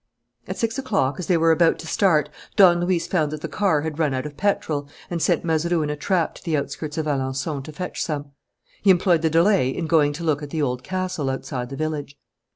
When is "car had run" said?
3.47-4.15